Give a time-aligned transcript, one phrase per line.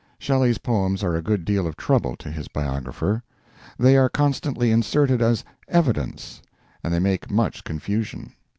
[0.17, 3.21] Shelley's poems are a good deal of trouble to his biographer.
[3.77, 6.41] They are constantly inserted as "evidence,"
[6.83, 8.33] and they make much confusion.